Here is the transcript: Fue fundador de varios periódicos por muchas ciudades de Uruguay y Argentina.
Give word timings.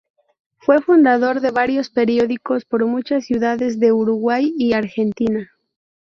Fue 0.57 0.81
fundador 0.81 1.41
de 1.41 1.51
varios 1.51 1.91
periódicos 1.91 2.65
por 2.65 2.83
muchas 2.87 3.23
ciudades 3.25 3.79
de 3.79 3.91
Uruguay 3.91 4.51
y 4.57 4.73
Argentina. 4.73 5.51